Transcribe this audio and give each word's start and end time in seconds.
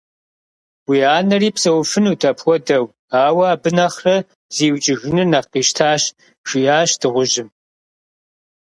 Уи 0.89 0.99
анэри 1.17 1.49
псэуфынут 1.55 2.21
апхуэдэу, 2.29 2.85
ауэ 3.25 3.45
абы 3.53 3.69
нэхърэ 3.77 4.17
зиукӀыжыныр 4.55 5.27
нэхъ 5.31 5.49
къищтащ,- 5.51 6.03
жиӏащ 6.47 6.91
дыгъужьым. 7.01 7.49